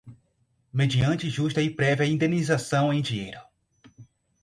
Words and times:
mediante 0.73 1.29
justa 1.29 1.61
e 1.61 1.69
prévia 1.69 2.07
indenização 2.07 2.91
em 2.91 3.03
dinheiro 3.03 3.39